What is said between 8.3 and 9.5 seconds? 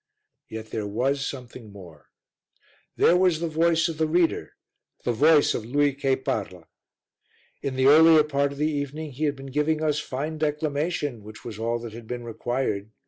of the evening he had